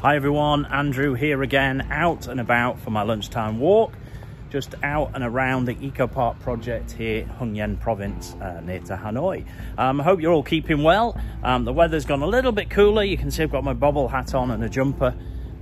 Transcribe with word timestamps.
Hi 0.00 0.14
everyone, 0.14 0.64
Andrew 0.66 1.14
here 1.14 1.42
again, 1.42 1.88
out 1.90 2.28
and 2.28 2.38
about 2.38 2.78
for 2.78 2.90
my 2.90 3.02
lunchtime 3.02 3.58
walk, 3.58 3.94
just 4.48 4.76
out 4.84 5.10
and 5.14 5.24
around 5.24 5.64
the 5.64 5.76
Eco 5.84 6.06
Park 6.06 6.38
project 6.38 6.92
here, 6.92 7.26
Hung 7.26 7.56
Yen 7.56 7.76
province, 7.76 8.36
uh, 8.40 8.60
near 8.60 8.78
to 8.78 8.96
Hanoi. 8.96 9.44
Um, 9.76 10.00
I 10.00 10.04
hope 10.04 10.20
you're 10.20 10.32
all 10.32 10.44
keeping 10.44 10.84
well. 10.84 11.20
Um, 11.42 11.64
the 11.64 11.72
weather's 11.72 12.04
gone 12.04 12.22
a 12.22 12.28
little 12.28 12.52
bit 12.52 12.70
cooler. 12.70 13.02
You 13.02 13.16
can 13.16 13.32
see 13.32 13.42
I've 13.42 13.50
got 13.50 13.64
my 13.64 13.72
bobble 13.72 14.06
hat 14.06 14.36
on 14.36 14.52
and 14.52 14.62
a 14.62 14.68
jumper, 14.68 15.16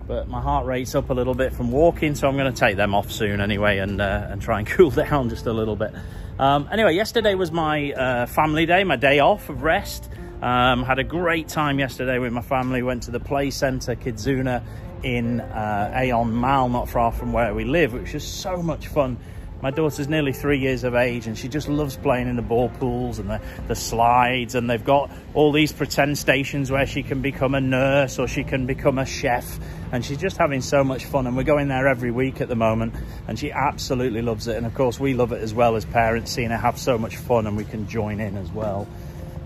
but 0.06 0.28
my 0.28 0.42
heart 0.42 0.66
rate's 0.66 0.94
up 0.94 1.08
a 1.08 1.14
little 1.14 1.34
bit 1.34 1.54
from 1.54 1.72
walking, 1.72 2.14
so 2.14 2.28
I'm 2.28 2.36
going 2.36 2.52
to 2.52 2.60
take 2.60 2.76
them 2.76 2.94
off 2.94 3.10
soon 3.10 3.40
anyway 3.40 3.78
and, 3.78 4.02
uh, 4.02 4.26
and 4.28 4.42
try 4.42 4.58
and 4.58 4.68
cool 4.68 4.90
down 4.90 5.30
just 5.30 5.46
a 5.46 5.52
little 5.54 5.76
bit. 5.76 5.94
Um, 6.38 6.68
anyway, 6.70 6.94
yesterday 6.94 7.34
was 7.36 7.52
my 7.52 7.90
uh, 7.92 8.26
family 8.26 8.66
day, 8.66 8.84
my 8.84 8.96
day 8.96 9.18
off 9.18 9.48
of 9.48 9.62
rest. 9.62 10.10
Um, 10.42 10.82
had 10.82 10.98
a 10.98 11.04
great 11.04 11.48
time 11.48 11.78
yesterday 11.78 12.18
with 12.18 12.32
my 12.32 12.42
family. 12.42 12.82
Went 12.82 13.04
to 13.04 13.10
the 13.10 13.20
play 13.20 13.50
centre 13.50 13.96
Kidzoona 13.96 14.62
in 15.02 15.40
uh, 15.40 15.94
Aeon 15.96 16.32
Mall, 16.32 16.68
not 16.68 16.88
far 16.88 17.10
from 17.12 17.32
where 17.32 17.54
we 17.54 17.64
live, 17.64 17.94
which 17.94 18.12
was 18.12 18.26
so 18.26 18.62
much 18.62 18.88
fun. 18.88 19.16
My 19.62 19.70
daughter's 19.70 20.08
nearly 20.08 20.34
three 20.34 20.58
years 20.58 20.84
of 20.84 20.94
age 20.94 21.26
and 21.26 21.36
she 21.36 21.48
just 21.48 21.66
loves 21.66 21.96
playing 21.96 22.28
in 22.28 22.36
the 22.36 22.42
ball 22.42 22.68
pools 22.68 23.18
and 23.18 23.30
the, 23.30 23.40
the 23.68 23.74
slides. 23.74 24.54
And 24.54 24.68
they've 24.68 24.84
got 24.84 25.10
all 25.32 25.50
these 25.50 25.72
pretend 25.72 26.18
stations 26.18 26.70
where 26.70 26.86
she 26.86 27.02
can 27.02 27.22
become 27.22 27.54
a 27.54 27.60
nurse 27.60 28.18
or 28.18 28.28
she 28.28 28.44
can 28.44 28.66
become 28.66 28.98
a 28.98 29.06
chef. 29.06 29.58
And 29.92 30.04
she's 30.04 30.18
just 30.18 30.36
having 30.36 30.60
so 30.60 30.84
much 30.84 31.06
fun. 31.06 31.26
And 31.26 31.34
we're 31.38 31.44
going 31.44 31.68
there 31.68 31.88
every 31.88 32.10
week 32.10 32.42
at 32.42 32.48
the 32.48 32.54
moment. 32.54 32.94
And 33.26 33.38
she 33.38 33.50
absolutely 33.50 34.20
loves 34.20 34.46
it. 34.46 34.56
And 34.56 34.66
of 34.66 34.74
course, 34.74 35.00
we 35.00 35.14
love 35.14 35.32
it 35.32 35.40
as 35.40 35.54
well 35.54 35.76
as 35.76 35.86
parents, 35.86 36.32
seeing 36.32 36.50
her 36.50 36.58
have 36.58 36.78
so 36.78 36.98
much 36.98 37.16
fun 37.16 37.46
and 37.46 37.56
we 37.56 37.64
can 37.64 37.88
join 37.88 38.20
in 38.20 38.36
as 38.36 38.52
well. 38.52 38.86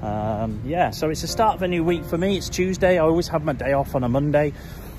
Um, 0.03 0.63
yeah, 0.65 0.91
so 0.91 1.11
it's 1.11 1.21
the 1.21 1.29
start 1.29 1.57
of 1.57 1.63
a 1.63 1.69
new 1.69 1.85
week 1.85 2.05
for 2.05 2.17
me. 2.17 2.37
It's 2.37 2.49
Tuesday. 2.49 2.99
I 2.99 3.03
always 3.03 3.29
have 3.29 3.45
my 3.45 3.53
day 3.53 3.73
off 3.73 3.95
on 3.95 4.03
a 4.03 4.09
Monday, 4.09 4.53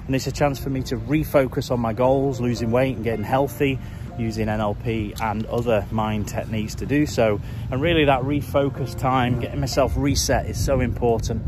and 0.05 0.15
it's 0.15 0.27
a 0.27 0.31
chance 0.31 0.59
for 0.59 0.69
me 0.69 0.83
to 0.83 0.97
refocus 0.97 1.71
on 1.71 1.79
my 1.79 1.93
goals, 1.93 2.39
losing 2.39 2.71
weight 2.71 2.95
and 2.95 3.03
getting 3.03 3.25
healthy, 3.25 3.79
using 4.19 4.47
NLP 4.47 5.19
and 5.19 5.45
other 5.47 5.87
mind 5.89 6.27
techniques 6.27 6.75
to 6.75 6.85
do 6.85 7.07
so. 7.07 7.41
And 7.71 7.81
really, 7.81 8.05
that 8.05 8.21
refocus 8.21 8.97
time, 8.97 9.39
getting 9.39 9.59
myself 9.59 9.93
reset, 9.95 10.45
is 10.45 10.63
so 10.63 10.81
important. 10.81 11.41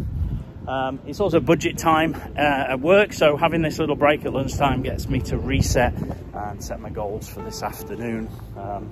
Um, 0.68 1.00
it's 1.06 1.20
also 1.20 1.40
budget 1.40 1.78
time 1.78 2.16
uh, 2.16 2.40
at 2.40 2.80
work, 2.80 3.14
so 3.14 3.38
having 3.38 3.62
this 3.62 3.78
little 3.78 3.98
break 3.98 4.26
at 4.26 4.34
lunchtime 4.34 4.82
gets 4.82 5.10
me 5.10 5.20
to 5.22 5.38
reset 5.38 5.94
and 6.34 6.64
set 6.64 6.80
my 6.80 6.90
goals 6.90 7.28
for 7.30 7.42
this 7.42 7.62
afternoon. 7.62 8.30
Um, 8.58 8.90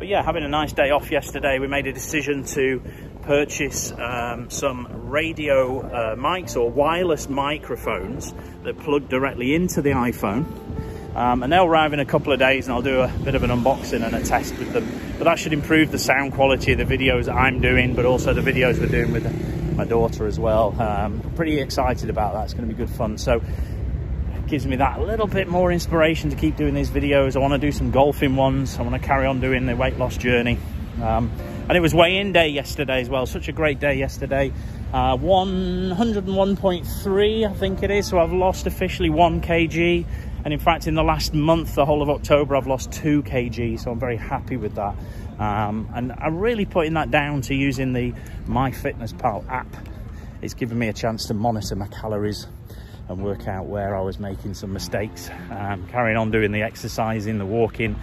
but 0.00 0.08
yeah, 0.08 0.22
having 0.22 0.42
a 0.42 0.48
nice 0.48 0.72
day 0.72 0.92
off 0.92 1.10
yesterday, 1.10 1.58
we 1.58 1.66
made 1.66 1.86
a 1.86 1.92
decision 1.92 2.42
to 2.44 2.82
purchase 3.20 3.92
um, 3.92 4.48
some 4.48 5.10
radio 5.10 5.80
uh, 5.80 6.16
mics 6.16 6.56
or 6.56 6.70
wireless 6.70 7.28
microphones 7.28 8.32
that 8.62 8.78
plug 8.78 9.10
directly 9.10 9.54
into 9.54 9.82
the 9.82 9.90
iPhone. 9.90 10.46
Um, 11.14 11.42
and 11.42 11.52
they'll 11.52 11.66
arrive 11.66 11.92
in 11.92 12.00
a 12.00 12.06
couple 12.06 12.32
of 12.32 12.38
days 12.38 12.66
and 12.66 12.72
I'll 12.72 12.80
do 12.80 13.00
a 13.00 13.08
bit 13.08 13.34
of 13.34 13.42
an 13.42 13.50
unboxing 13.50 14.02
and 14.02 14.14
a 14.16 14.22
test 14.22 14.56
with 14.56 14.72
them. 14.72 14.90
But 15.18 15.24
that 15.24 15.38
should 15.38 15.52
improve 15.52 15.92
the 15.92 15.98
sound 15.98 16.32
quality 16.32 16.72
of 16.72 16.78
the 16.78 16.84
videos 16.84 17.30
I'm 17.30 17.60
doing, 17.60 17.94
but 17.94 18.06
also 18.06 18.32
the 18.32 18.40
videos 18.40 18.80
we're 18.80 18.86
doing 18.86 19.12
with 19.12 19.76
my 19.76 19.84
daughter 19.84 20.26
as 20.26 20.40
well. 20.40 20.80
Um, 20.80 21.20
pretty 21.36 21.60
excited 21.60 22.08
about 22.08 22.32
that. 22.32 22.44
It's 22.44 22.54
going 22.54 22.66
to 22.66 22.74
be 22.74 22.78
good 22.78 22.88
fun. 22.88 23.18
So 23.18 23.42
gives 24.50 24.66
me 24.66 24.76
that 24.76 25.00
little 25.00 25.26
bit 25.28 25.48
more 25.48 25.70
inspiration 25.70 26.30
to 26.30 26.36
keep 26.36 26.56
doing 26.56 26.74
these 26.74 26.90
videos. 26.90 27.36
I 27.36 27.38
want 27.38 27.52
to 27.52 27.58
do 27.58 27.70
some 27.70 27.92
golfing 27.92 28.34
ones. 28.34 28.80
I 28.80 28.82
want 28.82 29.00
to 29.00 29.06
carry 29.06 29.24
on 29.24 29.40
doing 29.40 29.66
the 29.66 29.76
weight 29.76 29.96
loss 29.96 30.16
journey. 30.16 30.58
Um, 31.00 31.30
and 31.68 31.76
it 31.76 31.80
was 31.80 31.94
weigh-in 31.94 32.32
day 32.32 32.48
yesterday 32.48 33.00
as 33.00 33.08
well. 33.08 33.26
Such 33.26 33.46
a 33.46 33.52
great 33.52 33.78
day 33.78 33.94
yesterday. 33.94 34.52
Uh, 34.92 35.16
101.3, 35.16 37.48
I 37.48 37.52
think 37.54 37.84
it 37.84 37.92
is. 37.92 38.08
So 38.08 38.18
I've 38.18 38.32
lost 38.32 38.66
officially 38.66 39.08
one 39.08 39.40
kg. 39.40 40.04
And 40.44 40.52
in 40.52 40.58
fact, 40.58 40.88
in 40.88 40.96
the 40.96 41.04
last 41.04 41.32
month, 41.32 41.76
the 41.76 41.86
whole 41.86 42.02
of 42.02 42.10
October, 42.10 42.56
I've 42.56 42.66
lost 42.66 42.90
two 42.90 43.22
kg. 43.22 43.78
So 43.78 43.92
I'm 43.92 44.00
very 44.00 44.16
happy 44.16 44.56
with 44.56 44.74
that. 44.74 44.96
Um, 45.38 45.88
and 45.94 46.10
I'm 46.18 46.38
really 46.38 46.64
putting 46.64 46.94
that 46.94 47.12
down 47.12 47.42
to 47.42 47.54
using 47.54 47.92
the 47.92 48.14
MyFitnessPal 48.46 49.48
app. 49.48 49.76
It's 50.42 50.54
given 50.54 50.76
me 50.76 50.88
a 50.88 50.92
chance 50.92 51.26
to 51.26 51.34
monitor 51.34 51.76
my 51.76 51.86
calories 51.86 52.48
and 53.10 53.24
work 53.24 53.48
out 53.48 53.66
where 53.66 53.96
I 53.96 54.00
was 54.00 54.20
making 54.20 54.54
some 54.54 54.72
mistakes. 54.72 55.28
Um, 55.50 55.86
carrying 55.88 56.16
on 56.16 56.30
doing 56.30 56.52
the 56.52 56.62
exercising, 56.62 57.38
the 57.38 57.46
walking, 57.46 57.96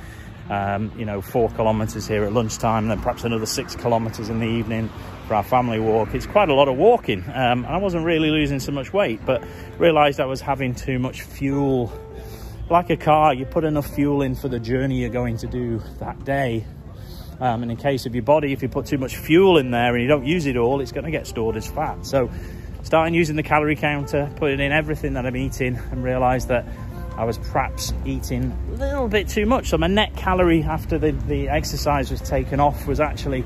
um, 0.49 0.91
you 0.97 1.05
know, 1.05 1.21
four 1.21 1.49
kilometres 1.49 2.07
here 2.07 2.25
at 2.25 2.33
lunchtime, 2.33 2.89
then 2.89 2.99
perhaps 2.99 3.23
another 3.23 3.45
six 3.45 3.75
kilometres 3.75 4.29
in 4.29 4.39
the 4.39 4.47
evening 4.47 4.89
for 5.27 5.35
our 5.35 5.43
family 5.43 5.79
walk. 5.79 6.13
It's 6.13 6.27
quite 6.27 6.49
a 6.49 6.53
lot 6.53 6.67
of 6.67 6.77
walking. 6.77 7.23
Um, 7.33 7.65
I 7.65 7.77
wasn't 7.77 8.05
really 8.05 8.29
losing 8.29 8.59
so 8.59 8.73
much 8.73 8.91
weight, 8.91 9.25
but 9.25 9.43
realised 9.77 10.19
I 10.19 10.25
was 10.25 10.41
having 10.41 10.75
too 10.75 10.99
much 10.99 11.21
fuel. 11.21 11.91
Like 12.69 12.89
a 12.89 12.97
car, 12.97 13.33
you 13.33 13.45
put 13.45 13.63
enough 13.63 13.87
fuel 13.95 14.21
in 14.21 14.35
for 14.35 14.49
the 14.49 14.59
journey 14.59 14.99
you're 14.99 15.09
going 15.09 15.37
to 15.37 15.47
do 15.47 15.81
that 15.99 16.25
day. 16.25 16.65
Um, 17.39 17.61
and 17.61 17.71
in 17.71 17.77
case 17.77 18.05
of 18.05 18.15
your 18.15 18.23
body, 18.23 18.51
if 18.51 18.61
you 18.61 18.67
put 18.67 18.87
too 18.87 18.97
much 18.97 19.15
fuel 19.15 19.57
in 19.57 19.71
there 19.71 19.93
and 19.93 20.01
you 20.01 20.09
don't 20.09 20.25
use 20.25 20.45
it 20.47 20.57
all, 20.57 20.81
it's 20.81 20.91
going 20.91 21.05
to 21.05 21.11
get 21.11 21.27
stored 21.27 21.55
as 21.55 21.67
fat. 21.67 22.05
So 22.05 22.29
starting 22.87 23.13
using 23.13 23.35
the 23.35 23.43
calorie 23.43 23.75
counter, 23.75 24.31
putting 24.37 24.61
in 24.61 24.71
everything 24.71 25.13
that 25.15 25.25
I'm 25.25 25.35
eating 25.35 25.75
and 25.91 26.01
realised 26.01 26.47
that 26.47 26.65
I 27.17 27.25
was 27.25 27.37
perhaps 27.37 27.93
eating 28.05 28.57
a 28.69 28.75
little 28.75 29.09
bit 29.09 29.27
too 29.27 29.45
much. 29.45 29.67
So 29.67 29.77
my 29.77 29.87
net 29.87 30.15
calorie 30.15 30.63
after 30.63 30.97
the, 30.97 31.11
the 31.11 31.49
exercise 31.49 32.09
was 32.09 32.21
taken 32.21 32.61
off 32.61 32.87
was 32.87 33.01
actually 33.01 33.43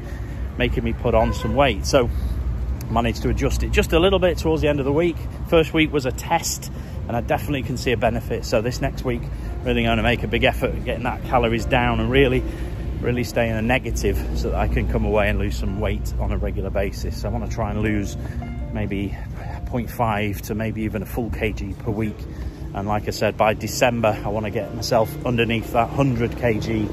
making 0.60 0.84
me 0.84 0.94
put 0.94 1.16
on 1.16 1.34
some 1.34 1.56
weight. 1.56 1.88
So 1.88 2.08
managed 2.92 3.24
to 3.24 3.30
adjust 3.30 3.64
it 3.64 3.72
just 3.72 3.94
a 3.94 4.00
little 4.00 4.20
bit 4.20 4.38
towards 4.38 4.62
the 4.62 4.68
end 4.68 4.80
of 4.80 4.86
the 4.86 4.94
week. 4.94 5.18
First 5.48 5.74
week 5.74 5.92
was 5.92 6.06
a 6.06 6.12
test 6.12 6.72
and 7.08 7.18
I 7.18 7.22
definitely 7.22 7.64
can 7.64 7.78
see 7.78 7.94
a 7.94 7.98
benefit. 7.98 8.46
So 8.46 8.62
this 8.62 8.80
next 8.80 9.04
week, 9.04 9.24
really 9.64 9.82
going 9.82 9.98
to 9.98 10.04
make 10.04 10.22
a 10.22 10.28
big 10.28 10.44
effort 10.44 10.76
at 10.76 10.86
getting 10.86 11.04
that 11.06 11.24
calories 11.24 11.66
down 11.66 12.00
and 12.00 12.12
really, 12.12 12.44
really 13.00 13.24
stay 13.24 13.50
in 13.50 13.56
a 13.56 13.62
negative 13.64 14.24
so 14.36 14.52
that 14.52 14.60
I 14.60 14.68
can 14.68 14.88
come 14.92 15.04
away 15.04 15.30
and 15.30 15.40
lose 15.40 15.58
some 15.58 15.80
weight 15.80 16.14
on 16.20 16.32
a 16.32 16.38
regular 16.38 16.70
basis. 16.70 17.26
I 17.26 17.30
want 17.30 17.50
to 17.50 17.52
try 17.52 17.72
and 17.72 17.82
lose 17.82 18.16
maybe 18.74 19.16
0.5 19.72 20.42
to 20.42 20.56
maybe 20.56 20.84
even 20.84 21.02
a 21.02 21.06
full 21.06 21.30
kg 21.30 21.78
per 21.80 21.92
week. 21.92 22.18
And 22.74 22.88
like 22.88 23.08
I 23.08 23.12
said 23.12 23.38
by 23.38 23.54
December 23.54 24.20
I 24.24 24.30
want 24.30 24.46
to 24.46 24.52
get 24.52 24.74
myself 24.76 25.14
underneath 25.26 25.74
that 25.74 25.88
100 25.90 26.32
kg 26.32 26.90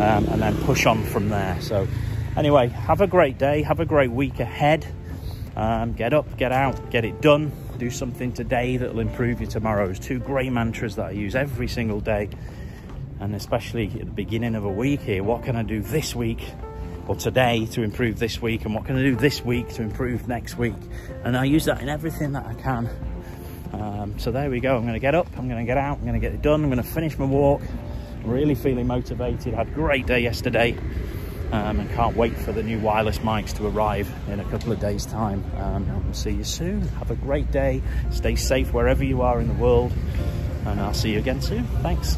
um, 0.00 0.26
and 0.28 0.42
then 0.42 0.56
push 0.64 0.86
on 0.86 1.04
from 1.04 1.28
there. 1.28 1.60
So 1.60 1.88
anyway 2.36 2.68
have 2.68 3.00
a 3.00 3.06
great 3.06 3.38
day 3.38 3.62
have 3.62 3.80
a 3.80 3.86
great 3.86 4.10
week 4.10 4.40
ahead. 4.40 4.86
Um, 5.56 5.94
get 5.94 6.12
up 6.12 6.36
get 6.36 6.52
out 6.52 6.90
get 6.90 7.04
it 7.04 7.20
done. 7.20 7.52
Do 7.78 7.90
something 7.90 8.32
today 8.32 8.76
that 8.76 8.92
will 8.92 9.00
improve 9.00 9.40
your 9.40 9.50
tomorrows 9.50 9.98
two 9.98 10.18
great 10.18 10.52
mantras 10.52 10.96
that 10.96 11.06
I 11.06 11.10
use 11.12 11.34
every 11.34 11.68
single 11.68 12.00
day. 12.00 12.28
And 13.18 13.34
especially 13.34 13.86
at 13.86 13.98
the 13.98 14.04
beginning 14.06 14.54
of 14.54 14.64
a 14.64 14.72
week 14.72 15.00
here 15.00 15.22
what 15.22 15.44
can 15.44 15.56
I 15.56 15.62
do 15.62 15.80
this 15.80 16.14
week 16.14 16.46
or 17.10 17.16
today 17.16 17.66
to 17.66 17.82
improve 17.82 18.20
this 18.20 18.40
week 18.40 18.64
and 18.64 18.72
what 18.72 18.84
can 18.84 18.96
I 18.96 19.02
do 19.02 19.16
this 19.16 19.44
week 19.44 19.68
to 19.70 19.82
improve 19.82 20.28
next 20.28 20.56
week 20.56 20.76
and 21.24 21.36
I 21.36 21.42
use 21.42 21.64
that 21.64 21.82
in 21.82 21.88
everything 21.88 22.30
that 22.32 22.46
I 22.46 22.54
can 22.54 22.88
um, 23.72 24.16
so 24.18 24.30
there 24.30 24.48
we 24.48 24.60
go. 24.60 24.76
I'm 24.76 24.82
going 24.82 24.94
to 24.94 25.00
get 25.00 25.16
up, 25.16 25.26
I'm 25.36 25.48
going 25.48 25.64
to 25.64 25.66
get 25.66 25.76
out, 25.76 25.98
I'm 25.98 26.04
going 26.04 26.14
to 26.14 26.20
get 26.20 26.32
it 26.32 26.40
done, 26.40 26.62
I'm 26.62 26.70
going 26.70 26.82
to 26.82 26.88
finish 26.88 27.18
my 27.18 27.24
walk. 27.24 27.62
I'm 28.22 28.30
really 28.30 28.54
feeling 28.54 28.86
motivated. 28.86 29.54
I 29.54 29.58
Had 29.58 29.68
a 29.68 29.70
great 29.72 30.06
day 30.06 30.20
yesterday 30.20 30.76
um, 31.50 31.80
and 31.80 31.90
can't 31.92 32.16
wait 32.16 32.36
for 32.36 32.52
the 32.52 32.62
new 32.62 32.78
wireless 32.78 33.18
mics 33.18 33.56
to 33.56 33.66
arrive 33.66 34.12
in 34.28 34.38
a 34.38 34.44
couple 34.44 34.70
of 34.70 34.78
days' 34.78 35.06
time. 35.06 35.44
Um, 35.56 36.14
see 36.14 36.30
you 36.30 36.44
soon. 36.44 36.82
Have 36.82 37.10
a 37.10 37.16
great 37.16 37.50
day. 37.50 37.82
Stay 38.10 38.36
safe 38.36 38.72
wherever 38.72 39.04
you 39.04 39.22
are 39.22 39.40
in 39.40 39.48
the 39.48 39.54
world, 39.54 39.92
and 40.66 40.80
I'll 40.80 40.94
see 40.94 41.12
you 41.12 41.18
again 41.18 41.40
soon. 41.40 41.64
Thanks. 41.82 42.16